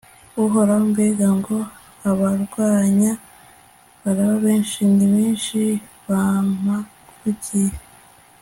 [0.43, 1.55] uhoraho, mbega ngo
[2.11, 3.11] abandwanya
[4.01, 4.79] baraba benshi!
[4.95, 5.59] ni benshi
[6.07, 7.73] bampagurukiye